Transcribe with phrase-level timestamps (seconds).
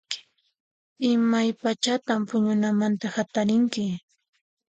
[1.11, 3.85] Imaypachatan puñunamanta hatarinki?